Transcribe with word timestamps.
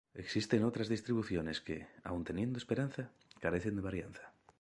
Existen 0.15 0.63
otras 0.69 0.87
distribuciones 0.95 1.61
que, 1.61 1.77
aun 2.09 2.23
teniendo 2.29 2.57
esperanza, 2.57 3.03
carecen 3.39 3.75
de 3.75 3.83
varianza. 3.89 4.23